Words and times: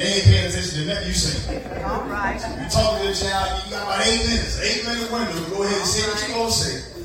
They 0.00 0.16
ain't 0.16 0.24
paying 0.24 0.46
attention 0.48 0.80
to 0.80 0.84
nothing 0.88 1.08
you 1.08 1.12
say. 1.12 1.60
All 1.84 2.08
right. 2.08 2.40
You 2.40 2.64
talking 2.72 3.04
to 3.04 3.12
the 3.12 3.20
child, 3.20 3.68
you 3.68 3.76
got 3.76 3.84
about 3.84 4.00
eight 4.08 4.24
minutes, 4.24 4.56
eight 4.64 4.80
minute 4.88 5.12
window. 5.12 5.36
Go 5.52 5.60
ahead 5.60 5.76
and 5.76 5.84
say 5.84 6.08
what 6.08 6.16
you 6.24 6.32
gonna 6.40 6.50
say. 6.56 7.04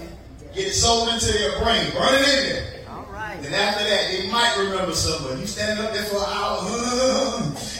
Get 0.56 0.72
it 0.72 0.80
sold 0.80 1.12
into 1.12 1.28
their 1.28 1.60
brain. 1.60 1.92
Burn 1.92 2.16
it 2.16 2.24
in 2.24 2.44
there. 2.56 2.64
All 2.88 3.04
right. 3.12 3.36
And 3.44 3.52
after 3.52 3.84
that, 3.84 4.04
they 4.16 4.32
might 4.32 4.56
remember 4.64 4.96
something. 4.96 5.36
You 5.36 5.46
standing 5.46 5.84
up 5.84 5.92
there 5.92 6.08
for 6.08 6.24
an 6.24 6.32
hour, 6.40 6.64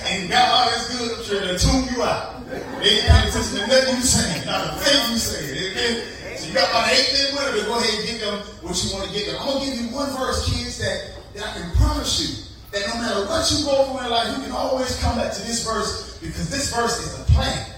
and 0.04 0.28
God 0.28 0.68
is 0.76 0.84
good, 0.92 1.08
I'm 1.16 1.24
sure 1.24 1.40
they'll 1.48 1.64
tune 1.64 1.96
you 1.96 2.04
out. 2.04 2.44
They 2.84 3.00
ain't 3.00 3.08
paying 3.08 3.28
attention 3.32 3.56
to 3.56 3.68
nothing 3.72 3.96
you 3.96 4.04
saying, 4.04 4.44
not 4.44 4.68
a 4.68 4.72
thing 4.84 5.16
you 5.16 5.18
say. 5.18 5.40
Amen. 5.48 6.36
So 6.36 6.44
you 6.44 6.54
got 6.60 6.68
about 6.76 6.92
eight 6.92 7.08
minutes 7.16 7.32
window 7.32 7.56
to 7.56 7.64
go 7.64 7.80
ahead 7.80 7.88
and 7.88 8.04
get 8.04 8.20
them 8.20 8.36
what 8.60 8.76
you 8.84 8.92
want 8.92 9.08
to 9.08 9.16
get 9.16 9.32
them. 9.32 9.40
I'm 9.40 9.48
gonna 9.48 9.64
give 9.64 9.80
you 9.80 9.96
one 9.96 10.12
verse, 10.12 10.44
kids, 10.44 10.76
that, 10.84 11.16
that 11.40 11.48
I 11.48 11.52
can 11.56 11.72
promise 11.80 12.20
you 12.20 12.45
that 12.76 12.92
no 12.92 13.00
matter 13.00 13.24
what 13.32 13.48
you 13.48 13.64
go 13.64 13.88
through 13.88 14.04
in 14.04 14.12
life, 14.12 14.36
you 14.36 14.44
can 14.44 14.52
always 14.52 15.00
come 15.00 15.16
back 15.16 15.32
to 15.32 15.42
this 15.48 15.64
verse 15.64 16.20
because 16.20 16.52
this 16.52 16.76
verse 16.76 17.00
is 17.00 17.20
a 17.22 17.24
plan. 17.32 17.72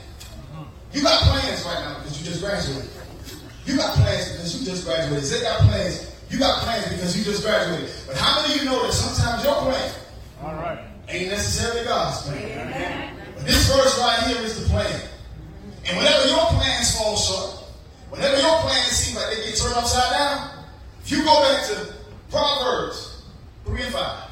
You 0.91 1.03
got 1.03 1.21
plans 1.21 1.63
right 1.65 1.85
now 1.85 2.01
because 2.01 2.17
you 2.17 2.25
just 2.25 2.41
graduated. 2.41 2.89
You 3.65 3.77
got 3.77 3.93
plans 3.93 4.31
because 4.31 4.57
you 4.57 4.65
just 4.65 4.85
graduated. 4.85 5.23
Zay 5.23 5.41
got 5.41 5.59
plans. 5.69 6.15
You 6.31 6.39
got 6.39 6.63
plans 6.63 6.89
because 6.89 7.15
you 7.15 7.23
just 7.23 7.43
graduated. 7.43 7.93
But 8.07 8.17
how 8.17 8.41
many 8.41 8.55
of 8.55 8.59
you 8.59 8.65
know 8.65 8.81
that 8.81 8.91
sometimes 8.91 9.43
your 9.43 9.55
plan 9.61 9.91
All 10.41 10.55
right. 10.55 10.79
ain't 11.09 11.29
necessarily 11.29 11.85
God's 11.85 12.23
plan? 12.23 13.13
But 13.35 13.45
this 13.45 13.69
verse 13.69 13.99
right 13.99 14.23
here 14.27 14.41
is 14.41 14.63
the 14.63 14.69
plan. 14.69 15.01
And 15.85 15.97
whenever 15.97 16.27
your 16.27 16.45
plans 16.57 16.97
fall 16.97 17.15
short, 17.15 17.69
whenever 18.09 18.41
your 18.41 18.59
plans 18.61 18.97
seem 18.97 19.15
like 19.15 19.29
they 19.29 19.45
get 19.45 19.57
turned 19.57 19.75
upside 19.75 20.11
down, 20.11 20.65
if 21.03 21.11
you 21.11 21.23
go 21.23 21.39
back 21.43 21.67
to 21.67 21.93
Proverbs 22.31 23.23
3 23.65 23.83
and 23.83 23.93
5, 23.93 24.26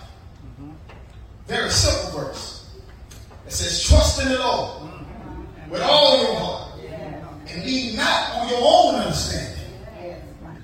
very 1.48 1.70
simple 1.70 2.20
verse. 2.20 2.66
It 3.46 3.52
says, 3.52 3.88
Trust 3.88 4.22
in 4.22 4.30
the 4.30 4.40
Lord 4.40 4.92
with 5.70 5.82
all 5.82 6.24
your 6.24 6.36
heart 6.36 6.80
and 7.48 7.66
lean 7.66 7.96
not 7.96 8.32
on 8.36 8.50
your 8.50 8.62
own 8.62 8.96
understanding. 8.96 9.52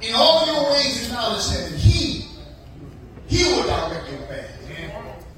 In 0.02 0.16
all 0.16 0.46
your 0.48 0.72
ways 0.72 1.06
acknowledge 1.06 1.48
him, 1.50 1.66
and 1.72 1.76
he, 1.76 2.26
he 3.28 3.44
will 3.44 3.64
direct 3.64 4.10
your 4.10 4.22
path. 4.28 4.50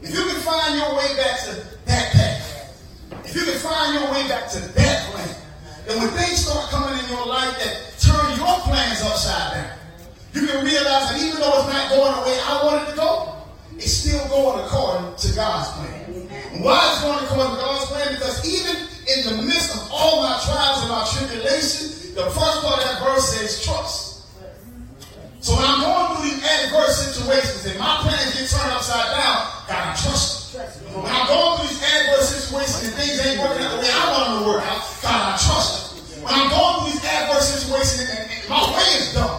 If 0.01 0.13
you 0.13 0.23
can 0.25 0.41
find 0.41 0.77
your 0.77 0.95
way 0.95 1.15
back 1.17 1.39
to 1.41 1.51
that 1.85 2.11
path, 2.13 2.79
if 3.25 3.35
you 3.35 3.43
can 3.43 3.59
find 3.59 3.93
your 3.93 4.11
way 4.11 4.27
back 4.29 4.49
to 4.51 4.59
that 4.59 5.11
plan, 5.11 5.35
then 5.85 5.99
when 5.99 6.09
things 6.11 6.45
start 6.45 6.69
coming 6.69 6.97
in 6.97 7.09
your 7.09 7.25
life 7.25 7.57
that 7.59 7.93
turn 7.99 8.37
your 8.37 8.59
plans 8.61 9.01
upside 9.01 9.53
down, 9.53 9.77
you 10.33 10.47
can 10.47 10.63
realize 10.63 11.11
that 11.11 11.19
even 11.19 11.39
though 11.41 11.59
it's 11.59 11.73
not 11.73 11.89
going 11.89 12.15
the 12.15 12.21
way 12.21 12.39
I 12.39 12.63
want 12.63 12.87
it 12.87 12.91
to 12.91 12.95
go, 12.95 13.32
it's 13.83 13.99
still 13.99 14.23
going 14.31 14.63
according 14.63 15.11
to 15.19 15.35
God's 15.35 15.67
plan. 15.75 16.31
And 16.55 16.63
why 16.63 16.79
it's 16.87 17.03
going 17.03 17.19
according 17.19 17.51
to 17.51 17.59
God's 17.59 17.85
plan? 17.91 18.15
Because 18.15 18.39
even 18.47 18.79
in 19.11 19.19
the 19.27 19.43
midst 19.43 19.75
of 19.75 19.91
all 19.91 20.23
my 20.23 20.39
trials 20.39 20.87
and 20.87 20.89
my 20.89 21.03
tribulation, 21.11 22.15
the 22.15 22.23
first 22.31 22.57
part 22.63 22.79
of 22.79 22.83
that 22.87 23.03
verse 23.03 23.27
says 23.35 23.59
trust. 23.59 24.23
So 25.43 25.59
when 25.59 25.67
I'm 25.67 25.83
going 25.83 26.15
through 26.15 26.31
these 26.31 26.39
adverse 26.39 26.95
situations 27.11 27.67
and 27.67 27.75
my 27.75 27.99
plans 28.07 28.31
get 28.39 28.47
turned 28.47 28.71
upside 28.71 29.11
down, 29.11 29.51
God, 29.67 29.83
I 29.83 29.93
trust 29.99 30.55
you. 30.55 30.63
When 31.03 31.11
I'm 31.11 31.27
going 31.27 31.59
through 31.59 31.67
these 31.67 31.83
adverse 31.83 32.27
situations 32.31 32.87
and 32.87 32.93
things 32.95 33.19
ain't 33.19 33.43
working 33.43 33.67
out 33.67 33.75
the 33.75 33.83
way 33.83 33.91
I 33.91 34.03
want 34.15 34.23
them 34.23 34.35
to 34.39 34.43
work 34.47 34.63
out, 34.63 34.79
God, 35.03 35.19
I 35.19 35.35
trust 35.35 35.99
you. 35.99 36.23
When 36.23 36.31
I'm 36.31 36.47
going 36.47 36.73
through 36.79 36.91
these 36.95 37.03
adverse 37.03 37.51
situations 37.51 38.07
and, 38.07 38.23
and 38.31 38.43
my 38.47 38.63
way 38.71 38.87
is 38.95 39.11
done, 39.11 39.35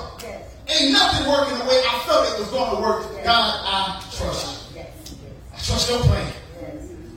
ain't 0.69 0.93
nothing 0.93 1.25
working 1.33 1.57
the 1.57 1.65
way 1.65 1.81
I 1.81 1.97
felt 2.05 2.29
it 2.29 2.37
was 2.37 2.53
going 2.53 2.77
to 2.77 2.81
work, 2.85 3.09
God, 3.25 3.49
I 3.65 4.04
trust 4.17 4.75
you. 4.75 4.81
I 4.81 5.59
trust 5.59 5.91
your 5.91 6.01
plan. 6.01 6.33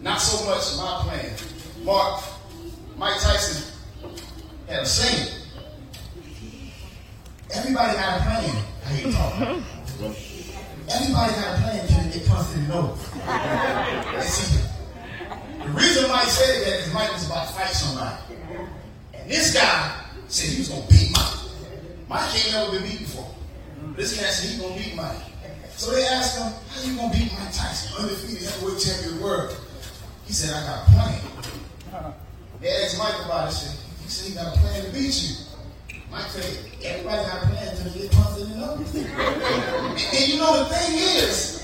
Not 0.02 0.22
so 0.22 0.46
much 0.46 0.78
my 0.78 1.02
plan. 1.04 1.34
Mark, 1.84 2.24
Mike 2.98 3.20
Tyson 3.20 3.74
had 4.68 4.84
a 4.84 4.86
saying. 4.86 5.34
Everybody 7.54 7.94
got 7.98 8.20
a 8.20 8.24
plan. 8.24 8.64
I 8.86 8.90
hate 8.90 9.14
talking. 9.14 9.64
Everybody 10.90 11.34
got 11.34 11.58
a 11.58 11.62
plan 11.62 11.80
until 11.82 12.12
get 12.12 12.28
punched 12.28 12.56
in 12.56 12.68
the 12.68 14.22
see, 14.22 14.64
the 15.64 15.70
reason 15.70 16.10
Mike 16.10 16.28
said 16.28 16.66
that 16.66 16.80
is 16.80 16.94
Mike 16.94 17.12
was 17.14 17.26
about 17.26 17.48
to 17.48 17.54
fight 17.54 17.70
somebody. 17.70 18.16
And 19.14 19.30
this 19.30 19.54
guy 19.54 20.02
said 20.28 20.50
he 20.52 20.60
was 20.60 20.70
going 20.70 20.84
to 20.84 20.94
beat 20.94 21.12
Mike. 21.12 21.34
Mike 22.08 22.46
ain't 22.46 22.54
never 22.54 22.72
been 22.72 22.84
beat 22.90 23.00
before. 23.00 23.30
This 23.96 24.20
guy 24.20 24.28
said 24.28 24.50
he's 24.50 24.60
going 24.60 24.78
to 24.78 24.84
beat 24.84 24.96
Mike. 24.96 25.18
So 25.78 25.92
they 25.92 26.06
asked 26.08 26.40
him, 26.40 26.52
how 26.74 26.82
you 26.82 26.98
going 26.98 27.12
to 27.12 27.18
beat 27.18 27.32
Mike 27.38 27.54
Tyson, 27.54 28.02
undefeated 28.02 28.50
heavyweight 28.50 28.82
champion 28.82 29.14
of 29.14 29.20
the 29.20 29.24
world? 29.24 29.58
He 30.26 30.34
said, 30.34 30.50
I 30.50 30.66
got 30.66 30.82
a 30.82 30.92
plan. 30.92 31.22
Uh-huh. 31.94 32.12
They 32.60 32.70
asked 32.82 32.98
Mike 32.98 33.14
about 33.24 33.50
it. 33.50 33.54
Said, 33.54 33.78
he 34.02 34.10
said 34.10 34.30
he 34.30 34.34
got 34.34 34.58
a 34.58 34.60
plan 34.60 34.86
to 34.86 34.92
beat 34.92 35.14
you. 35.22 35.38
Mike 36.10 36.26
said, 36.34 36.50
everybody 36.82 37.22
got 37.30 37.44
a 37.44 37.48
plan 37.54 37.68
until 37.70 37.94
they 37.94 38.00
get 38.00 38.12
punched 38.12 38.42
in 38.42 38.50
the 38.50 38.58
nose. 38.58 38.90
and, 40.18 40.28
you 40.34 40.42
know 40.42 40.66
the 40.66 40.66
thing 40.74 40.98
is, 40.98 41.62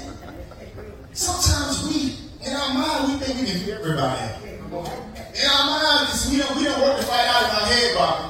sometimes 1.17 1.81
we, 1.89 2.13
in 2.45 2.53
our 2.53 2.69
mind, 2.69 3.17
we 3.17 3.25
think 3.25 3.41
we 3.41 3.49
can 3.49 3.65
beat 3.65 3.73
everybody. 3.73 4.29
In 4.45 5.45
our 5.49 5.65
mind, 5.65 6.05
we 6.29 6.37
don't, 6.37 6.53
we 6.53 6.63
don't 6.69 6.81
work 6.85 7.01
the 7.01 7.05
fight 7.09 7.25
out 7.33 7.49
in 7.49 7.53
our 7.57 7.65
head, 7.65 7.97
Bobby. 7.97 8.29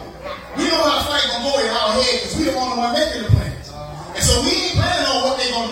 We 0.55 0.63
know 0.71 0.79
how 0.79 1.03
the 1.03 1.05
fight 1.11 1.27
gonna 1.27 1.43
go 1.43 1.59
in 1.59 1.67
our 1.67 1.91
head 1.99 2.23
because 2.23 2.39
we 2.39 2.45
don't 2.47 2.55
want 2.55 2.71
the 2.71 2.79
only 2.79 2.87
one 2.87 2.93
making 2.95 3.23
the 3.27 3.29
plans. 3.35 3.67
And 4.15 4.23
so 4.23 4.41
we 4.47 4.51
ain't 4.55 4.79
planning 4.79 5.11
on 5.11 5.12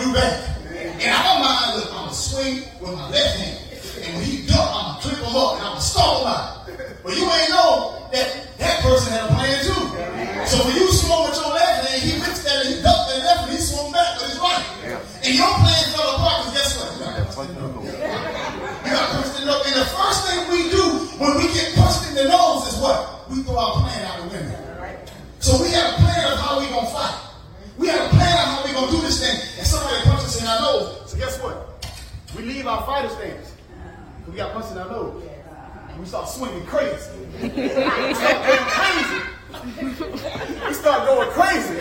gonna 0.02 0.14
do 0.14 0.20
back. 0.20 1.02
In 1.02 1.10
our 1.10 1.40
mind, 1.40 1.78
look, 1.78 1.90
I'm 1.94 2.06
gonna 2.06 2.14
swing 2.14 2.64
with 2.82 2.94
my 2.94 3.10
left 3.10 3.38
hand. 3.38 3.58
And 4.06 4.18
when 4.18 4.26
he 4.26 4.46
duck, 4.48 4.70
I'm 4.74 4.98
gonna 4.98 5.02
clip 5.02 5.18
him 5.18 5.36
up 5.36 5.54
and 5.58 5.62
I'm 5.62 5.74
gonna 5.78 5.82
stomp 5.82 6.26
him. 6.26 6.98
But 7.04 7.18
you 7.18 7.26
ain't 7.26 7.50
know 7.50 8.10
that 8.14 8.28
that 8.58 8.82
person 8.82 9.14
had 9.14 9.30
a 9.30 9.34
plan 9.34 9.58
too. 9.66 9.84
So 10.46 10.66
when 10.66 10.76
you 10.76 10.88
swung 10.92 11.30
with 11.30 11.38
your 11.38 11.54
left 11.54 11.86
hand, 11.86 12.02
he 12.02 12.18
reached 12.18 12.44
that 12.46 12.66
and 12.66 12.70
he 12.70 12.82
ducked 12.82 13.10
that 13.10 13.20
left 13.26 13.42
and 13.46 13.52
he 13.54 13.58
swung 13.62 13.92
back 13.92 14.18
with 14.18 14.30
his 14.30 14.40
right. 14.42 14.66
And 15.26 15.34
your 15.34 15.54
plan 15.62 15.84
fell 15.94 16.18
apart 16.18 16.46
because 16.46 16.54
guess 16.58 16.72
what? 16.78 16.90
You 16.98 17.06
got 18.92 19.10
punched 19.14 19.40
in 19.40 19.46
the 19.46 19.54
nose. 19.54 19.66
And 19.66 19.76
the 19.76 19.86
first 19.86 20.20
thing 20.26 20.40
we 20.50 20.70
do 20.70 20.84
when 21.22 21.38
we 21.38 21.46
get 21.54 21.74
punched 21.78 22.10
in 22.10 22.14
the 22.16 22.26
nose 22.30 22.74
is 22.74 22.78
what? 22.82 23.30
We 23.30 23.44
throw 23.44 23.58
our 23.58 23.82
plan 23.82 24.02
out 24.06 24.18
the 24.22 24.28
window. 24.34 24.58
So 25.40 25.58
we 25.62 25.70
have 25.74 25.94
a 25.94 25.98
plan 25.98 26.34
of 26.34 26.40
how. 26.40 26.60
We 26.62 26.71
We 32.42 32.48
leave 32.48 32.66
our 32.66 32.84
fighter 32.88 33.10
stance. 33.10 33.54
Uh-huh. 33.54 34.32
We 34.32 34.38
got 34.38 34.54
punched 34.54 34.72
in 34.72 34.80
our 34.80 34.90
nose. 34.90 35.24
And 35.90 36.00
we 36.00 36.06
start 36.08 36.28
swinging 36.28 36.66
crazy. 36.66 37.14
we 37.38 37.50
start 38.18 38.42
going 38.50 38.66
crazy. 38.66 39.22
we 40.66 40.74
start 40.74 41.06
going 41.06 41.30
crazy. 41.38 41.76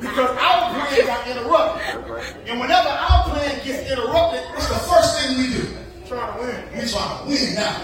Because 0.00 0.30
our 0.32 0.72
plan 0.72 1.04
got 1.04 1.28
interrupted. 1.28 2.48
And 2.48 2.58
whenever 2.58 2.88
our 2.88 3.24
plan 3.28 3.60
gets 3.66 3.90
interrupted, 3.92 4.40
it's 4.56 4.68
the 4.68 4.80
first 4.88 5.20
thing 5.20 5.36
we 5.36 5.52
do. 5.52 5.68
Trying 6.08 6.32
to 6.32 6.40
win. 6.40 6.56
We're 6.72 6.88
trying 6.88 7.20
to 7.20 7.28
win 7.28 7.54
now. 7.54 7.76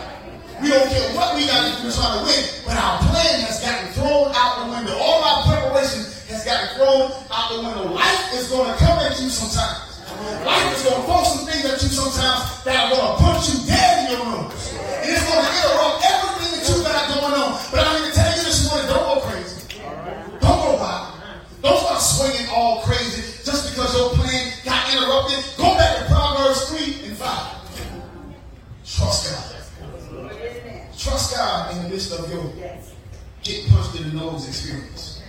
We 0.62 0.68
don't 0.68 0.88
care 0.88 1.12
what 1.12 1.36
we 1.36 1.44
got 1.44 1.76
to 1.76 1.82
do 1.82 1.92
trying 1.92 2.20
to 2.20 2.24
win, 2.24 2.40
but 2.64 2.76
our 2.78 2.98
plan 3.04 3.40
has 3.44 3.60
gotten 3.60 3.92
thrown 3.92 4.32
out 4.32 4.64
the 4.64 4.72
window. 4.72 4.96
All 4.96 5.20
our 5.20 5.44
preparation 5.44 6.08
has 6.32 6.42
gotten 6.46 6.74
thrown 6.78 7.12
out 7.30 7.52
the 7.52 7.60
window. 7.60 7.92
Life 7.92 8.32
is 8.32 8.48
going 8.48 8.72
to 8.72 8.78
come 8.78 8.98
at 9.00 9.20
you 9.20 9.28
sometimes. 9.28 9.91
Life 10.44 10.76
is 10.76 10.82
going 10.82 11.00
to 11.00 11.06
throw 11.06 11.22
some 11.24 11.46
things 11.46 11.64
at 11.66 11.82
you 11.82 11.90
sometimes 11.90 12.62
that 12.64 12.76
are 12.76 12.88
going 12.90 13.02
to 13.02 13.14
put 13.22 13.38
you 13.48 13.56
dead 13.66 13.94
in 14.04 14.16
your 14.16 14.24
rooms. 14.26 14.54
And 14.74 15.10
it's 15.10 15.24
going 15.26 15.42
to 15.42 15.50
interrupt 15.50 15.98
everything 16.06 16.50
that 16.54 16.64
you 16.66 16.76
got 16.82 17.02
going 17.10 17.34
on. 17.34 17.50
But 17.70 17.78
I'm 17.82 17.98
going 17.98 18.10
to 18.10 18.14
tell 18.14 18.32
you 18.36 18.42
this 18.46 18.60
morning, 18.68 18.86
don't 18.86 19.06
go 19.06 19.16
crazy. 19.26 19.60
Don't 20.38 20.60
go 20.62 20.70
wild. 20.78 21.22
Don't 21.62 21.78
start 21.78 22.00
swinging 22.02 22.48
all 22.50 22.82
crazy 22.82 23.22
just 23.44 23.70
because 23.70 23.90
your 23.94 24.10
plan 24.14 24.52
got 24.64 24.82
interrupted. 24.90 25.38
Go 25.56 25.74
back 25.74 25.98
to 25.98 26.04
Proverbs 26.06 26.70
3 26.70 27.08
and 27.08 27.16
5. 27.16 27.62
Trust 28.84 29.20
God. 29.30 29.52
Trust 30.98 31.34
God 31.34 31.76
in 31.76 31.82
the 31.82 31.88
midst 31.88 32.12
of 32.12 32.30
your 32.30 32.44
get 33.42 33.68
punched 33.70 34.00
in 34.00 34.10
the 34.10 34.14
nose 34.14 34.46
experience. 34.46 35.22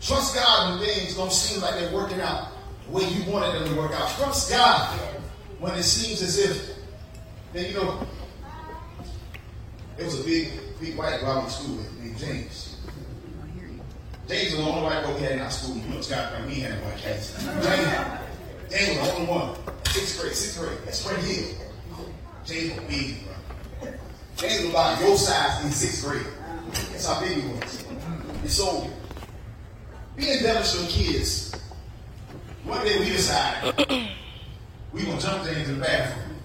Trust 0.00 0.36
God 0.36 0.78
when 0.78 0.88
things 0.88 1.16
don't 1.16 1.32
seem 1.32 1.60
like 1.60 1.74
they're 1.74 1.92
working 1.92 2.20
out 2.20 2.57
way 2.90 3.04
you 3.04 3.30
wanted 3.30 3.60
them 3.60 3.74
to 3.74 3.80
work 3.80 3.92
out. 3.92 4.08
Trust 4.10 4.50
God 4.50 4.98
when 5.58 5.74
it 5.74 5.82
seems 5.82 6.22
as 6.22 6.38
if, 6.38 6.76
then 7.52 7.66
you 7.66 7.74
know, 7.74 8.06
it 9.98 10.04
was 10.04 10.20
a 10.20 10.24
big, 10.24 10.52
big 10.80 10.96
white 10.96 11.20
guy 11.20 11.26
I 11.26 11.36
went 11.38 11.48
to 11.48 11.54
school 11.54 11.78
named 12.00 12.18
James. 12.18 12.76
James 14.28 14.52
was 14.52 14.64
the 14.64 14.70
only 14.70 14.82
white 14.82 15.04
boy 15.04 15.14
we 15.14 15.20
had 15.22 15.32
in 15.32 15.40
our 15.40 15.50
school. 15.50 15.76
You 15.76 15.88
know, 15.88 16.00
Scott, 16.02 16.34
I 16.34 16.46
mean, 16.46 16.60
had 16.60 16.72
a 16.72 16.84
white 16.84 16.98
case. 16.98 17.34
James, 17.42 17.88
James 18.70 18.98
was 18.98 19.08
the 19.08 19.14
only 19.14 19.26
one. 19.26 19.56
Sixth 19.86 20.20
grade, 20.20 20.34
sixth 20.34 20.60
grade, 20.60 20.78
at 20.86 20.94
Spring 20.94 21.24
Hill. 21.24 21.54
James 22.44 22.78
was 22.78 22.84
big, 22.84 23.16
bro. 23.24 23.92
James 24.36 24.64
was 24.64 24.70
about 24.70 25.00
your 25.00 25.16
size 25.16 25.64
in 25.64 25.70
sixth 25.72 26.04
grade. 26.04 26.26
That's 26.92 27.06
how 27.06 27.20
big 27.20 27.38
he 27.38 27.48
was. 27.48 27.84
And 28.42 28.50
so, 28.50 28.86
being 30.14 30.42
Devonshire 30.42 30.88
kids, 30.88 31.47
one 31.47 31.47
day 32.88 32.98
we 33.00 33.06
decided 33.06 34.08
we 34.92 35.04
gonna 35.04 35.20
jump 35.20 35.44
things 35.44 35.68
in 35.68 35.78
the 35.78 35.84
bathroom. 35.84 36.36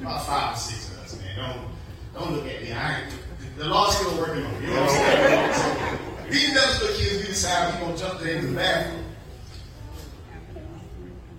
About 0.00 0.26
five 0.26 0.54
or 0.54 0.58
six 0.58 0.90
of 0.90 0.98
us. 0.98 1.20
man. 1.20 1.36
Don't 2.14 2.24
don't 2.24 2.36
look 2.36 2.46
at 2.46 2.62
me. 2.62 2.72
I 2.72 3.00
ain't, 3.00 3.12
the 3.56 3.66
law's 3.66 3.96
still 3.96 4.18
working 4.18 4.44
on 4.44 4.60
me. 4.60 4.66
You 4.68 4.74
know 4.74 4.80
what 4.82 4.90
I'm 4.90 4.96
saying? 4.96 5.52
So, 5.54 6.30
these 6.30 6.54
little 6.54 6.96
kids, 6.96 7.16
we 7.22 7.26
decide 7.28 7.74
we're 7.74 7.86
gonna 7.86 7.98
jump 7.98 8.20
things 8.20 8.44
in 8.44 8.54
the 8.54 8.60
bathroom. 8.60 9.04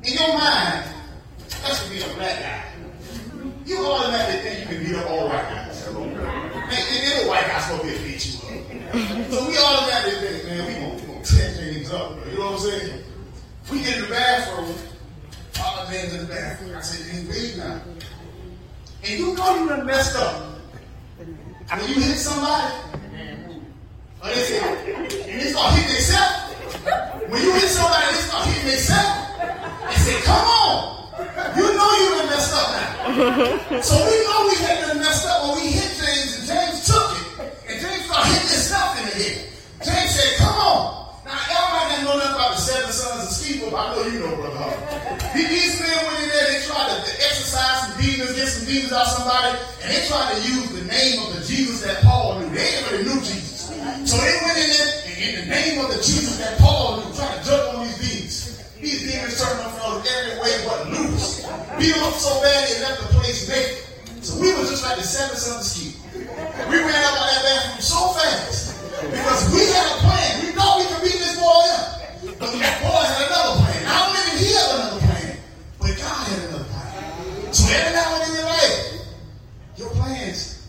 In 0.04 0.14
your 0.14 0.34
mind, 0.38 0.86
that's 1.50 1.90
being 1.90 2.10
a 2.10 2.14
black 2.16 2.40
guy. 2.40 2.64
You 3.66 3.86
automatically 3.86 4.50
think 4.50 4.60
you 4.60 4.76
can 4.76 4.86
beat 4.86 4.96
up 4.96 5.10
all 5.10 5.28
white 5.28 5.50
guys. 5.50 5.88
And, 5.88 5.98
and 5.98 7.04
then 7.04 7.26
a 7.26 7.30
white 7.30 7.48
guy's 7.48 7.66
supposed 7.66 7.84
to 7.84 8.04
beat 8.04 8.26
you 8.26 8.38
up. 8.40 9.32
So 9.32 9.50
we 9.50 9.58
automatically 9.58 10.28
think, 10.28 10.46
man, 10.46 10.68
we 10.68 10.74
gonna, 10.74 10.96
we 10.96 11.14
gonna 11.14 11.26
tear 11.26 11.52
things 11.52 11.92
up. 11.92 12.26
You 12.28 12.40
know 12.40 12.52
what 12.52 12.54
I'm 12.54 12.60
saying? 12.60 13.04
We 13.72 13.80
get 13.80 13.98
in 13.98 14.04
the 14.04 14.10
bathroom, 14.10 14.76
all 15.62 15.86
the 15.86 15.92
men's 15.92 16.14
in 16.14 16.22
the 16.22 16.34
bathroom. 16.34 16.76
I 16.76 16.82
said, 16.82 17.16
ain't 17.16 17.30
wait 17.30 17.58
now. 17.58 17.82
And 19.04 19.20
you 19.20 19.36
know 19.36 19.56
you 19.60 19.70
done 19.70 19.86
messed 19.86 20.16
up. 20.16 20.60
When 21.18 21.90
you 21.90 21.96
hit 21.96 22.18
somebody, 22.18 22.74
or 24.24 24.30
they 24.30 24.36
say, 24.36 24.60
and 24.60 25.42
they 25.42 25.52
start 25.52 25.74
hitting 25.76 25.94
themselves. 25.94 26.54
When 27.28 27.42
you 27.44 27.52
hit 27.54 27.70
somebody, 27.70 28.06
they 28.16 28.22
start 28.22 28.48
hitting 28.48 28.70
themselves. 28.70 29.20
They 29.90 29.96
say, 29.96 30.22
come 30.24 30.48
on. 30.48 30.98
You 31.58 31.64
know 31.64 31.92
you 32.00 32.10
done 32.16 32.28
messed 32.28 32.54
up 32.54 32.68
now. 32.72 33.82
so 33.82 33.96
we 33.96 34.16
know 34.24 34.37
sons 42.98 43.30
of 43.30 43.70
but 43.70 43.78
I 43.78 43.94
know 43.94 44.08
you 44.10 44.20
know, 44.26 44.34
brother. 44.42 44.58
Huh? 44.58 45.34
These 45.38 45.78
men 45.78 45.98
went 46.02 46.18
in 46.18 46.30
there, 46.34 46.48
they 46.50 46.66
tried 46.66 46.98
to 46.98 47.14
exercise 47.22 47.78
some 47.86 47.94
demons, 48.02 48.34
get 48.34 48.50
some 48.50 48.66
demons 48.66 48.90
out 48.90 49.06
of 49.06 49.14
somebody, 49.22 49.54
and 49.86 49.88
they 49.94 50.02
tried 50.10 50.34
to 50.34 50.38
use 50.42 50.70
the 50.74 50.86
name 50.90 51.22
of 51.22 51.38
the 51.38 51.46
Jesus 51.46 51.86
that 51.86 52.02
Paul 52.02 52.42
knew. 52.42 52.50
They 52.50 52.66
ain't 52.66 52.90
really 52.90 53.06
knew 53.06 53.22
Jesus. 53.22 53.70
So 54.10 54.18
they 54.18 54.34
went 54.42 54.58
in 54.58 54.70
there, 54.74 54.90
and 55.06 55.18
in 55.22 55.34
the 55.38 55.46
name 55.46 55.78
of 55.86 55.94
the 55.94 56.02
Jesus 56.02 56.42
that 56.42 56.58
Paul 56.58 56.98
knew, 56.98 57.14
trying 57.14 57.38
to 57.38 57.42
jump 57.46 57.78
on 57.78 57.86
these 57.86 58.02
demons. 58.02 58.38
These 58.82 59.02
demons 59.14 59.38
turned 59.38 59.62
them 59.62 59.74
from 59.78 60.02
every 60.02 60.42
way 60.42 60.54
but 60.66 60.90
loose. 60.90 61.46
Beat 61.78 61.94
them 61.94 62.02
up 62.02 62.18
so 62.18 62.34
bad 62.42 62.66
they 62.66 62.82
left 62.82 62.98
the 63.06 63.10
place 63.14 63.46
naked. 63.46 63.86
So 64.26 64.42
we 64.42 64.50
were 64.58 64.66
just 64.66 64.82
like 64.82 64.98
the 64.98 65.06
seven 65.06 65.38
sons 65.38 65.62
of 65.62 65.70
Sceva. 65.70 66.02
We 66.66 66.78
ran 66.82 66.98
out 66.98 67.14
of 67.14 67.26
that 67.30 67.42
bathroom 67.46 67.82
so 67.82 68.02
fast 68.18 68.74
because 69.06 69.54
we 69.54 69.62
had 69.70 69.86
a 69.86 69.98
plan. 70.02 70.37
That 72.60 72.82
boy 72.82 73.04
had 73.04 73.28
another 73.28 73.56
plan. 73.64 73.84
Not 73.86 74.10
only 74.10 74.22
did 74.32 74.40
he 74.40 74.54
have 74.54 74.72
another 74.76 75.00
plan, 75.00 75.38
but 75.80 75.92
God 75.98 76.28
had 76.28 76.50
another 76.50 76.64
plan. 76.66 77.54
So 77.54 77.74
every 77.74 77.94
now 77.94 78.14
and 78.14 78.22
then 78.22 78.30
in 78.30 78.36
your 78.36 78.46
life, 78.46 78.78
your 79.78 79.90
plans, 79.92 80.68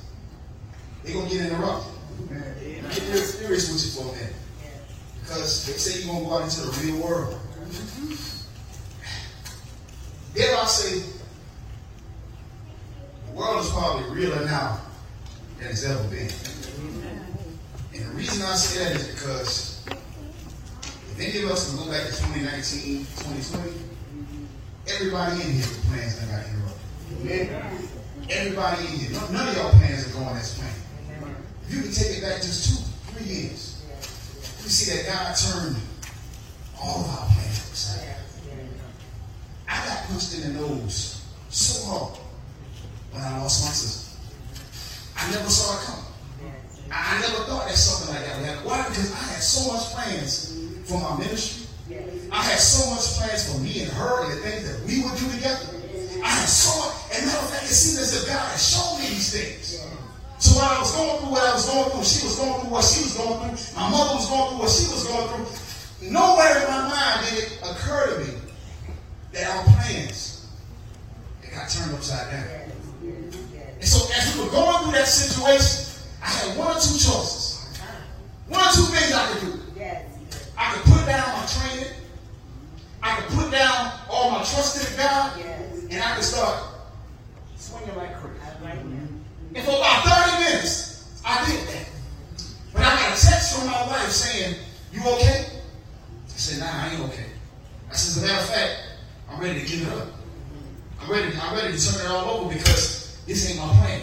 they're 1.02 1.14
going 1.14 1.28
to 1.28 1.34
get 1.34 1.46
interrupted. 1.46 1.92
Get 2.28 3.02
real 3.12 3.22
serious 3.22 3.72
with 3.72 3.84
you 3.84 3.90
for 4.02 4.08
a 4.08 4.16
minute. 4.16 4.34
Because 5.20 5.66
they 5.66 5.72
say 5.74 6.00
you're 6.00 6.12
going 6.12 6.24
to 6.24 6.30
go 6.30 6.36
out 6.36 6.44
into 6.44 6.60
the 6.62 6.86
real 6.86 7.04
world. 7.04 7.40
Dare 10.34 10.56
I 10.56 10.64
say, 10.66 11.02
the 13.26 13.32
world 13.32 13.64
is 13.64 13.70
probably 13.70 14.16
realer 14.16 14.44
now 14.44 14.80
than 15.58 15.68
it's 15.68 15.84
ever 15.84 16.02
been. 16.08 16.30
And 17.94 18.10
the 18.10 18.16
reason 18.16 18.42
I 18.46 18.54
say 18.54 18.84
that 18.84 18.96
is 18.96 19.08
because 19.08 19.77
any 21.20 21.42
of 21.42 21.50
us 21.50 21.68
can 21.68 21.84
go 21.84 21.90
back 21.90 22.06
to 22.06 22.12
2019, 22.12 22.98
2020, 22.98 23.72
everybody 24.86 25.42
in 25.42 25.52
here 25.52 25.66
with 25.66 25.86
plans 25.90 26.20
that 26.20 26.30
got 26.30 26.46
interrupted. 26.46 26.78
Everybody 28.30 28.86
in 28.86 28.92
here, 29.00 29.20
none 29.32 29.48
of 29.48 29.56
y'all 29.56 29.70
plans 29.70 30.06
are 30.06 30.12
going 30.12 30.36
as 30.36 30.54
planned. 30.54 31.34
If 31.66 31.74
you 31.74 31.82
can 31.82 31.92
take 31.92 32.18
it 32.18 32.22
back 32.22 32.36
just 32.40 32.70
two, 32.70 32.84
three 33.12 33.26
years, 33.26 33.82
you 34.62 34.68
see 34.68 34.94
that 34.94 35.10
God 35.10 35.34
turned 35.34 35.76
all 36.80 37.00
of 37.00 37.10
our 37.10 37.26
plans 37.26 37.66
upside 37.66 38.06
down. 38.06 38.18
I 39.68 39.86
got 39.86 40.04
punched 40.06 40.34
in 40.34 40.52
the 40.52 40.60
nose 40.60 41.26
so 41.48 41.90
hard 41.90 42.18
when 43.12 43.22
I 43.22 43.38
lost 43.42 43.64
my 43.64 43.72
sister. 43.72 44.16
I 45.16 45.30
never 45.32 45.50
saw 45.50 45.80
it 45.80 45.84
coming. 45.84 46.04
I 46.92 47.20
never 47.20 47.44
thought 47.44 47.66
that 47.66 47.74
something 47.74 48.14
like 48.14 48.24
that 48.24 48.38
would 48.38 48.46
happen. 48.46 48.64
Why? 48.64 48.88
Because 48.88 49.12
I 49.12 49.16
had 49.16 49.42
so 49.42 49.72
much 49.72 49.82
plans 49.92 50.67
for 50.88 50.98
my 51.00 51.18
ministry. 51.18 51.68
I 52.32 52.42
had 52.42 52.58
so 52.58 52.88
much 52.90 53.04
plans 53.20 53.52
for 53.52 53.60
me 53.60 53.84
and 53.84 53.92
her 53.92 54.24
and 54.24 54.32
the 54.32 54.40
things 54.40 54.64
that 54.64 54.80
we 54.88 55.04
would 55.04 55.16
do 55.20 55.28
together. 55.36 55.76
I 56.24 56.28
had 56.28 56.48
so 56.48 56.72
much, 56.80 56.96
and 57.12 57.26
matter 57.26 57.38
of 57.38 57.50
fact, 57.52 57.64
it 57.64 57.76
seemed 57.76 58.00
as 58.00 58.16
if 58.16 58.28
God 58.28 58.40
had 58.40 58.56
shown 58.56 58.98
me 59.00 59.08
these 59.12 59.32
things. 59.32 59.84
So 60.38 60.56
while 60.56 60.70
I 60.70 60.80
was 60.80 60.92
going 60.96 61.18
through 61.20 61.30
what 61.30 61.44
I 61.44 61.52
was 61.52 61.66
going 61.68 61.90
through, 61.90 62.04
she 62.04 62.24
was 62.24 62.36
going 62.36 62.60
through 62.60 62.70
what 62.70 62.84
she 62.84 63.02
was 63.04 63.14
going 63.16 63.36
through, 63.36 63.76
my 63.76 63.90
mother 63.90 64.14
was 64.16 64.28
going 64.28 64.48
through 64.48 64.60
what 64.64 64.72
she 64.72 64.86
was 64.88 65.04
going 65.04 65.28
through. 65.28 66.10
Nowhere 66.10 66.62
in 66.62 66.64
my 66.68 66.82
mind 66.88 67.16
did 67.28 67.44
it 67.44 67.58
occur 67.62 68.14
to 68.14 68.24
me 68.24 68.38
that 69.32 69.44
our 69.50 69.64
plans 69.64 70.46
they 71.42 71.50
got 71.50 71.68
turned 71.68 71.92
upside 71.92 72.30
down. 72.30 72.70
And 73.02 73.88
so 73.88 74.08
as 74.14 74.36
we 74.36 74.44
were 74.44 74.50
going 74.50 74.84
through 74.84 74.92
that 74.92 75.08
situation, 75.08 76.02
I 76.22 76.30
had 76.30 76.58
one 76.58 76.68
or 76.68 76.80
two 76.80 76.96
choices. 76.96 77.66
One 78.48 78.60
or 78.60 78.72
two 78.72 78.88
things 78.94 79.12
I 79.12 79.26
could 79.32 79.40
do. 79.52 79.57
I 80.58 80.72
could 80.74 80.92
put 80.92 81.06
down 81.06 81.38
my 81.38 81.46
training. 81.46 81.92
I 83.00 83.16
could 83.16 83.38
put 83.38 83.50
down 83.52 83.92
all 84.10 84.30
my 84.32 84.38
trust 84.38 84.90
in 84.90 84.96
God. 84.98 85.40
And 85.90 86.02
I 86.02 86.14
could 86.16 86.24
start 86.24 86.64
swinging 87.56 87.96
like 87.96 88.14
crazy. 88.20 88.34
And 89.54 89.64
for 89.64 89.70
about 89.70 90.04
30 90.04 90.44
minutes, 90.44 91.22
I 91.24 91.46
did 91.46 91.68
that. 91.68 91.88
But 92.72 92.82
I 92.82 92.90
got 92.90 93.18
a 93.18 93.20
text 93.20 93.56
from 93.56 93.66
my 93.66 93.86
wife 93.86 94.10
saying, 94.10 94.56
You 94.92 95.00
okay? 95.00 95.46
I 96.26 96.36
said, 96.36 96.60
Nah, 96.60 96.70
I 96.70 96.88
ain't 96.90 97.00
okay. 97.12 97.26
I 97.90 97.94
said, 97.94 98.22
As 98.22 98.24
a 98.24 98.26
matter 98.26 98.42
of 98.42 98.48
fact, 98.50 98.80
I'm 99.30 99.40
ready 99.40 99.60
to 99.60 99.66
give 99.66 99.86
it 99.86 99.92
up. 99.94 100.08
I'm 101.00 101.10
ready, 101.10 101.36
I'm 101.40 101.54
ready 101.56 101.78
to 101.78 101.92
turn 101.92 102.04
it 102.04 102.10
all 102.10 102.40
over 102.40 102.52
because 102.54 103.22
this 103.26 103.48
ain't 103.48 103.58
my 103.58 103.72
plan. 103.78 104.02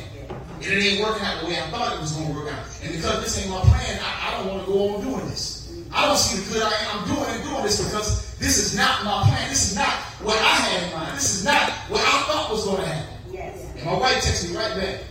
And 0.55 0.65
it 0.65 0.83
ain't 0.83 1.03
working 1.03 1.23
out 1.23 1.41
the 1.41 1.47
way 1.47 1.59
I 1.59 1.69
thought 1.69 1.93
it 1.93 2.01
was 2.01 2.13
going 2.13 2.27
to 2.27 2.33
work 2.33 2.51
out. 2.51 2.65
And 2.81 2.93
because 2.93 3.23
this 3.23 3.41
ain't 3.41 3.51
my 3.51 3.59
plan, 3.61 3.99
I, 4.01 4.29
I 4.29 4.37
don't 4.37 4.53
want 4.53 4.65
to 4.65 4.71
go 4.71 4.95
on 4.95 5.03
doing 5.03 5.29
this. 5.29 5.64
I 5.93 6.05
don't 6.07 6.17
see 6.17 6.41
the 6.41 6.53
good 6.53 6.63
I 6.63 6.73
am 6.91 7.07
doing 7.07 7.29
and 7.29 7.43
doing 7.43 7.63
this 7.63 7.83
because 7.83 8.35
this 8.37 8.57
is 8.57 8.75
not 8.75 9.03
my 9.05 9.23
plan. 9.23 9.49
This 9.49 9.71
is 9.71 9.77
not 9.77 9.93
what 10.21 10.37
I 10.37 10.55
had 10.55 10.83
in 10.83 10.97
mind. 10.97 11.15
This 11.17 11.35
is 11.35 11.45
not 11.45 11.69
what 11.89 12.01
I 12.01 12.23
thought 12.23 12.51
was 12.51 12.65
going 12.65 12.81
to 12.81 12.87
happen. 12.87 13.13
Yes. 13.31 13.65
And 13.75 13.85
my 13.85 13.97
wife 13.97 14.15
texted 14.15 14.51
me 14.51 14.57
right 14.57 14.75
back. 14.75 15.03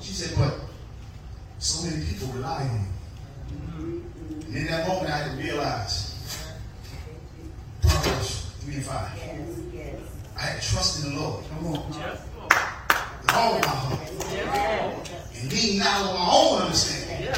She 0.00 0.12
said, 0.12 0.36
but 0.38 0.60
so 1.58 1.88
many 1.88 2.04
people 2.04 2.28
rely 2.28 2.62
on 2.62 2.80
you. 2.80 2.90
And 4.46 4.56
in 4.56 4.66
that 4.66 4.88
moment, 4.88 5.12
I 5.12 5.18
had 5.18 5.36
to 5.36 5.42
realize 5.42 6.44
Proverbs 7.82 8.50
3 8.60 8.74
and 8.74 8.84
5. 8.84 9.16
Yes, 9.16 9.58
yes. 9.72 9.94
I 10.36 10.40
had 10.40 10.60
to 10.60 10.68
trust 10.68 11.04
in 11.04 11.14
the 11.14 11.20
Lord. 11.20 11.44
Come 11.50 11.66
on. 11.66 11.92
Yes. 11.92 12.20
With 13.22 13.34
all 13.34 13.58
my 13.60 13.66
heart. 13.66 14.00
And 15.36 15.52
lean 15.52 15.78
not 15.78 16.00
on 16.00 16.14
my 16.14 16.28
own 16.32 16.62
understanding. 16.62 17.28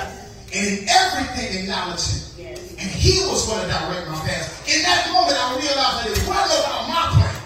And 0.55 0.67
in 0.79 0.89
everything 0.89 1.63
acknowledge 1.63 2.07
Him. 2.07 2.32
And 2.83 2.91
He 2.91 3.23
was 3.31 3.47
going 3.47 3.63
to 3.63 3.71
direct 3.71 4.11
my 4.11 4.19
path. 4.27 4.67
In 4.67 4.83
that 4.83 5.07
moment, 5.15 5.39
I 5.39 5.55
realized 5.55 6.03
that 6.03 6.11
it 6.19 6.23
wasn't 6.27 6.67
about 6.67 6.91
my 6.91 7.05
plan. 7.15 7.37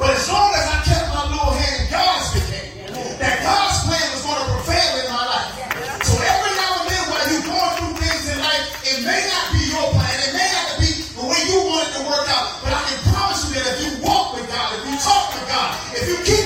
But 0.00 0.16
as 0.16 0.24
long 0.32 0.48
as 0.56 0.64
I 0.64 0.80
kept 0.88 1.12
my 1.12 1.28
little 1.28 1.52
hand 1.52 1.76
in 1.76 1.86
God's 1.92 2.32
became, 2.32 2.72
that 3.20 3.44
God's 3.44 3.84
plan 3.84 4.00
was 4.16 4.24
going 4.24 4.40
to 4.40 4.48
prevail 4.48 4.92
in 4.96 5.08
my 5.12 5.24
life. 5.28 5.52
So 6.08 6.16
every 6.16 6.56
now 6.56 6.72
and 6.80 6.86
then, 6.88 7.04
while 7.12 7.26
you're 7.28 7.44
going 7.52 7.72
through 7.84 8.00
things 8.00 8.24
in 8.32 8.38
life, 8.40 8.64
it 8.88 9.04
may 9.04 9.20
not 9.28 9.44
be 9.52 9.60
your 9.68 9.86
plan. 9.92 10.16
It 10.24 10.32
may 10.40 10.48
not 10.56 10.80
be 10.80 10.90
the 11.20 11.24
way 11.28 11.40
you 11.52 11.60
want 11.68 11.92
it 11.92 12.00
to 12.00 12.02
work 12.08 12.26
out. 12.32 12.64
But 12.64 12.72
I 12.72 12.80
can 12.88 13.00
promise 13.12 13.44
you 13.44 13.60
that 13.60 13.76
if 13.76 13.78
you 13.84 13.92
walk 14.00 14.40
with 14.40 14.48
God, 14.48 14.72
if 14.80 14.88
you 14.88 14.96
talk 15.04 15.36
with 15.36 15.44
God, 15.52 15.68
if 16.00 16.08
you 16.08 16.16
keep 16.24 16.41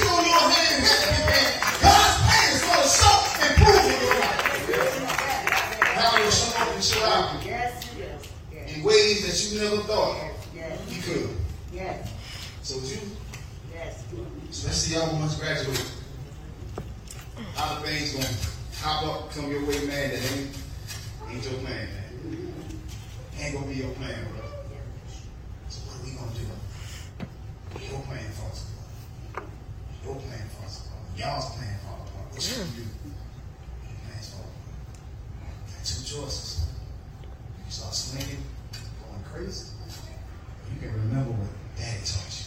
in 9.16 9.22
ways 9.24 9.50
that 9.50 9.54
you 9.54 9.62
never 9.62 9.82
thought 9.82 10.16
you 10.88 11.02
could. 11.02 11.30
So 12.62 12.78
as 12.78 12.92
you 12.92 13.00
so 14.50 14.66
let's 14.68 14.78
see 14.78 14.94
y'all 14.94 15.12
once 15.18 15.36
graduate. 15.36 15.92
How 17.54 17.76
things 17.82 18.14
gonna 18.14 18.26
hop 18.80 19.04
up, 19.04 19.30
come 19.32 19.50
your 19.50 19.66
way, 19.66 19.84
man, 19.86 20.10
that 20.10 20.32
ain't, 20.32 20.56
ain't 21.28 21.44
your 21.44 21.60
plan, 21.60 21.88
man. 21.92 22.54
Ain't 23.38 23.54
gonna 23.54 23.66
be 23.66 23.74
your 23.74 23.90
plan, 23.90 24.16
bro. 24.32 24.42
So 25.68 25.80
what 25.84 26.00
are 26.00 26.04
we 26.04 26.16
gonna 26.16 26.32
do? 26.32 27.84
Your 27.90 28.00
plan 28.00 28.30
falls 28.32 28.64
apart. 29.34 29.48
Your 30.04 30.14
plan 30.14 30.48
falls 30.56 30.86
apart. 30.86 31.18
Y'all's 31.18 31.56
plan 31.56 31.76
falls 31.84 32.08
apart. 32.08 32.32
What 32.32 32.48
you 32.48 32.56
gonna 32.56 32.70
do? 32.70 32.86
Your 33.84 33.96
plans 34.08 34.28
fall 34.30 34.48
apart. 34.48 35.54
Got 35.68 35.84
two 35.84 36.02
choices. 36.04 36.66
You 37.66 37.72
start 37.72 37.94
swinging, 37.94 38.42
You 39.44 40.80
can 40.80 40.92
remember 40.92 41.32
what 41.32 41.48
daddy 41.76 42.00
taught 42.04 42.32
you. 42.32 42.46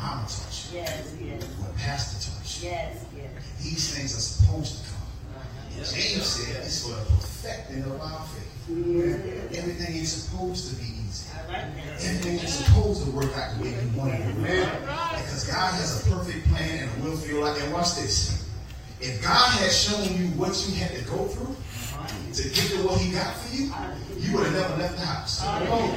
Mama 0.00 0.26
taught 0.26 0.66
you. 0.72 0.78
Yes, 0.78 1.14
yes. 1.22 1.44
What 1.62 1.76
pastor 1.76 2.30
taught 2.30 2.62
you. 2.62 2.68
Yes, 2.68 3.04
yes. 3.16 3.30
These 3.62 3.94
things 3.94 4.16
are 4.16 4.20
supposed 4.20 4.82
to 4.82 4.90
come. 4.90 4.98
Uh-huh. 5.36 5.94
James 5.94 6.26
said 6.26 6.64
it's 6.64 6.82
for 6.82 6.96
the 6.96 7.04
perfecting 7.16 7.82
of 7.84 8.00
our 8.00 8.26
faith. 8.26 8.66
Mm-hmm. 8.70 9.54
Everything 9.54 9.96
is 9.96 10.12
supposed 10.12 10.70
to 10.70 10.74
be 10.82 10.90
easy. 11.06 11.30
Everything 11.48 12.38
is 12.40 12.54
supposed 12.54 13.04
to 13.04 13.10
work 13.12 13.36
out 13.36 13.56
the 13.56 13.62
way 13.62 13.70
you 13.70 13.96
want 13.96 14.14
it 14.14 14.18
to 14.18 14.40
work. 14.40 14.80
Because 14.82 15.46
God 15.46 15.74
has 15.74 16.04
a 16.06 16.10
perfect 16.10 16.46
plan 16.48 16.88
and 16.88 16.90
a 16.90 17.04
will 17.04 17.16
feel 17.16 17.40
like, 17.40 17.60
and 17.62 17.72
watch 17.72 17.94
this. 17.94 18.50
If 19.00 19.22
God 19.22 19.52
had 19.60 19.70
shown 19.70 20.02
you 20.18 20.26
what 20.34 20.58
you 20.66 20.74
had 20.74 20.90
to 20.90 21.04
go 21.04 21.24
through 21.26 21.54
to 22.34 22.42
get 22.48 22.66
to 22.72 22.78
what 22.86 23.00
He 23.00 23.12
got 23.12 23.34
for 23.36 23.56
you, 23.56 23.72
you 24.18 24.36
would 24.36 24.46
have 24.46 24.54
never 24.54 24.76
left 24.76 24.96
the 24.98 25.06
house. 25.06 25.40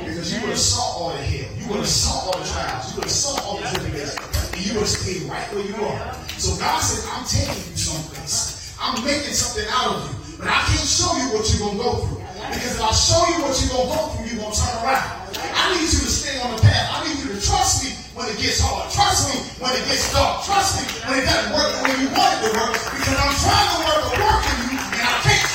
Because 0.05 0.31
you 0.33 0.39
would 0.41 0.55
have 0.55 0.59
saw 0.59 0.81
all 0.81 1.09
the 1.11 1.23
hell. 1.23 1.49
You 1.57 1.67
would 1.69 1.83
have 1.83 1.87
saw 1.87 2.31
all 2.31 2.37
the 2.37 2.45
trials. 2.47 2.89
You 2.91 2.95
would 2.97 3.09
have 3.09 3.11
saw 3.11 3.33
all 3.43 3.57
the 3.57 3.67
tribulations. 3.67 4.53
And 4.53 4.61
you 4.65 4.73
would 4.73 4.87
have 4.87 4.93
stayed 4.93 5.23
right 5.29 5.47
where 5.53 5.65
you 5.65 5.75
are. 5.75 6.13
So 6.37 6.55
God 6.59 6.79
said, 6.79 7.03
I'm 7.11 7.25
taking 7.25 7.59
you 7.71 7.77
someplace. 7.77 8.75
I'm 8.79 8.97
making 9.03 9.33
something 9.33 9.67
out 9.69 9.95
of 9.95 10.09
you. 10.09 10.15
But 10.39 10.47
I 10.47 10.61
can't 10.73 10.87
show 10.87 11.11
you 11.19 11.37
what 11.37 11.45
you're 11.51 11.61
going 11.61 11.77
to 11.77 11.83
go 11.83 11.91
through. 12.01 12.21
Because 12.49 12.73
if 12.75 12.81
I 12.81 12.91
show 12.91 13.21
you 13.29 13.45
what 13.45 13.53
you're 13.61 13.73
going 13.77 13.89
to 13.89 13.93
go 13.93 14.01
through, 14.09 14.25
you're 14.25 14.41
going 14.41 14.53
to 14.53 14.57
turn 14.57 14.75
around. 14.81 15.21
I 15.37 15.77
need 15.77 15.85
you 15.85 16.01
to 16.01 16.11
stay 16.11 16.35
on 16.41 16.55
the 16.55 16.61
path. 16.61 16.87
I 16.91 17.05
need 17.05 17.17
you 17.21 17.29
to 17.35 17.39
trust 17.39 17.85
me 17.85 17.93
when 18.17 18.27
it 18.27 18.37
gets 18.41 18.59
hard. 18.59 18.89
Trust 18.91 19.29
me 19.29 19.37
when 19.61 19.71
it 19.71 19.85
gets 19.85 20.09
dark. 20.11 20.43
Trust 20.43 20.81
me 20.81 20.83
when 21.07 21.21
it 21.21 21.25
doesn't 21.29 21.53
work 21.53 21.69
the 21.77 21.79
way 21.85 21.93
you 22.01 22.09
want 22.11 22.31
it 22.35 22.41
to 22.45 22.51
work. 22.57 22.73
Because 22.73 23.17
I'm 23.21 23.35
trying 23.37 23.69
to 23.71 23.77
work 23.85 24.01
a 24.01 24.11
work 24.19 24.43
in 24.49 24.57
you, 24.65 24.70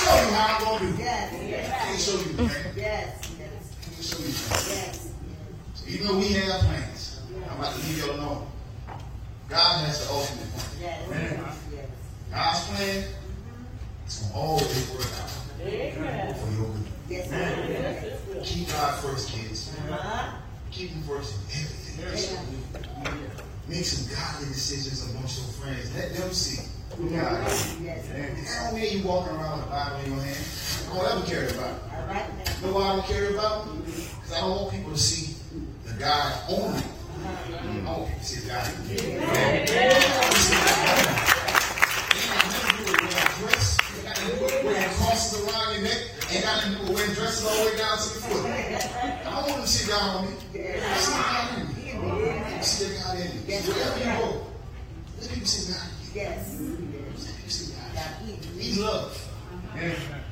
show 0.07 0.23
you 0.23 0.35
how 0.35 0.57
I'm 0.57 0.65
going 0.65 0.93
to 0.93 0.97
do. 0.97 1.03
Yes, 1.03 1.35
yes. 1.49 1.83
can't 1.85 2.01
show 2.01 2.19
you. 2.23 2.51
Yes, 2.77 3.33
yes. 3.39 3.55
Can't 3.83 4.05
show 4.05 4.19
you. 4.19 4.31
Yes. 4.77 5.11
So 5.75 5.83
Even 5.89 6.07
though 6.07 6.19
we 6.19 6.29
have 6.33 6.61
plans, 6.61 7.21
I'm 7.51 7.59
about 7.59 7.75
to 7.75 7.79
leave 7.81 8.05
you 8.05 8.13
alone. 8.13 8.47
God 9.49 9.85
has 9.87 10.07
the 10.07 10.13
ultimate 10.13 10.51
plan. 10.53 10.67
Yes, 10.81 11.01
yes, 11.11 11.59
yes. 11.75 11.89
God's 12.33 12.61
plan 12.67 13.05
is 14.07 14.19
going 14.19 14.33
to 14.33 14.39
always 14.39 14.91
work 14.91 15.11
out 15.23 15.31
for 16.37 16.51
your 16.53 16.67
good. 16.67 16.87
Yes, 17.09 17.29
yes. 17.31 18.49
Keep 18.49 18.69
God 18.69 19.01
first, 19.03 19.31
kids. 19.31 19.77
Uh-huh. 19.91 20.37
Keep 20.71 20.91
Him 20.91 21.03
first 21.03 21.35
in 21.35 22.05
everything. 22.05 22.63
Make 23.69 23.85
some 23.85 24.07
godly 24.15 24.49
decisions 24.49 25.11
amongst 25.11 25.39
your 25.39 25.53
friends. 25.55 25.95
Let 25.97 26.15
them 26.15 26.33
see. 26.33 26.76
Yes. 27.11 27.77
That 27.77 28.71
don't 28.71 28.81
mean 28.81 28.99
you 28.99 29.05
walking 29.07 29.37
around 29.37 29.59
with 29.59 29.67
a 29.67 29.71
Bible 29.71 29.97
in 30.05 30.13
your 30.13 30.21
hand. 30.23 30.45
I 30.91 30.97
don't 30.97 31.07
ever 31.19 31.27
care 31.27 31.49
about 31.49 31.75
it. 31.77 31.81
You 32.61 32.67
know 32.67 32.73
why 32.75 32.83
I 32.83 32.97
don't 32.97 33.07
care 33.07 33.31
about 33.31 33.67
it? 33.67 33.71
Because 33.85 34.33
I 34.33 34.41
don't 34.41 34.51
want 34.51 34.71
people 34.73 34.93
to 34.93 34.99
see 34.99 35.35
the 35.85 35.93
God 35.99 36.33
only. 36.49 36.83
I 36.83 37.85
want 37.87 38.07
people 38.07 38.21
to 38.21 38.25
see 38.25 38.41
the 38.41 38.49
God 38.49 38.65
wearing 43.05 43.23
a 43.23 43.29
dress. 43.39 43.79
Ain't 46.29 46.43
got 46.45 46.61
to 46.63 46.69
do 46.71 46.79
with 46.81 46.91
wearing 46.91 47.15
dresses 47.15 47.47
all 47.47 47.55
the 47.65 47.71
way 47.71 47.77
down 47.79 47.99
to 47.99 48.05
the 48.15 48.21
foot. 48.21 48.45
I 48.47 49.47
want 49.49 49.63
to 49.63 49.69
see 49.69 49.89
God 49.89 50.17
on 50.17 50.23
me. 50.27 50.33
See 50.99 51.13
God 51.13 51.59
in 51.59 51.63
me. 51.69 52.63
See 52.63 52.91
God 52.99 53.15
in 53.21 53.27
me. 53.27 53.39
Wherever 53.47 53.99
you 53.99 54.05
go, 54.19 54.47
let 55.21 55.29
people 55.31 55.47
see 55.47 55.73
God. 55.73 55.89
Yes. 56.15 56.61
Let 56.61 56.79
people 56.79 57.51
see 57.51 57.75
God 57.75 58.21
in 58.23 58.29
you. 58.29 58.35
Yes. 58.35 58.67
He's 58.67 58.79
love. 58.79 59.31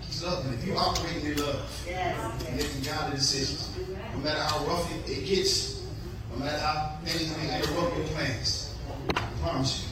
He's 0.06 0.22
love. 0.22 0.44
And 0.46 0.54
if 0.54 0.66
you 0.66 0.76
operate 0.76 1.24
in 1.24 1.36
love, 1.36 1.84
Yes. 1.86 2.42
making 2.52 2.82
godly 2.82 3.16
decisions, 3.16 3.70
no 4.14 4.20
matter 4.20 4.40
how 4.40 4.64
rough 4.66 4.90
it, 4.94 5.10
it 5.10 5.26
gets, 5.26 5.82
no 6.32 6.38
matter 6.44 6.58
how 6.58 6.98
things 7.04 7.36
may 7.36 7.56
interrupt 7.58 7.96
your 7.96 8.06
plans, 8.08 8.74
I 9.16 9.22
promise 9.42 9.86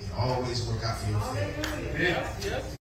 you, 0.00 0.06
it 0.06 0.12
always 0.16 0.66
work 0.66 0.84
out 0.84 0.98
for 0.98 1.10
your 1.10 1.20
favor. 1.20 2.76